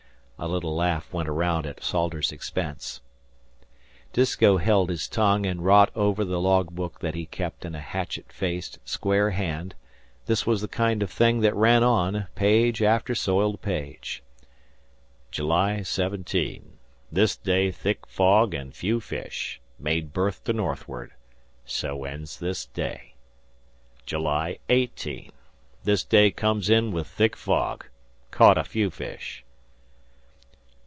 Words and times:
A 0.43 0.49
little 0.51 0.75
laugh 0.75 1.13
went 1.13 1.29
round 1.29 1.67
at 1.67 1.83
Salters's 1.83 2.31
expense. 2.31 2.99
Disko 4.11 4.57
held 4.57 4.89
his 4.89 5.07
tongue, 5.07 5.45
and 5.45 5.63
wrought 5.63 5.91
over 5.95 6.25
the 6.25 6.41
log 6.41 6.71
book 6.71 6.97
that 7.01 7.13
he 7.13 7.27
kept 7.27 7.63
in 7.63 7.75
a 7.75 7.79
hatchet 7.79 8.31
faced, 8.31 8.79
square 8.83 9.29
hand; 9.29 9.75
this 10.25 10.43
was 10.47 10.61
the 10.61 10.67
kind 10.67 11.03
of 11.03 11.11
thing 11.11 11.41
that 11.41 11.55
ran 11.55 11.83
on, 11.83 12.25
page 12.33 12.81
after 12.81 13.13
soiled 13.13 13.61
page: 13.61 14.23
"July 15.29 15.83
17. 15.83 16.79
This 17.11 17.35
day 17.35 17.69
thick 17.69 18.07
fog 18.07 18.55
and 18.55 18.73
few 18.75 18.99
fish. 18.99 19.61
Made 19.77 20.11
berth 20.11 20.43
to 20.45 20.53
northward. 20.53 21.11
So 21.65 22.03
ends 22.03 22.39
this 22.39 22.65
day. 22.65 23.13
"July 24.07 24.57
18. 24.69 25.33
This 25.83 26.03
day 26.03 26.31
comes 26.31 26.67
in 26.67 26.91
with 26.91 27.05
thick 27.05 27.35
fog. 27.35 27.85
Caught 28.31 28.57
a 28.57 28.63
few 28.63 28.89
fish. 28.89 29.43